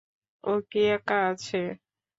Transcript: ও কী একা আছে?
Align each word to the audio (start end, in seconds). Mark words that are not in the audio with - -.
ও 0.43 0.53
কী 0.69 0.81
একা 0.95 1.17
আছে? 1.31 1.61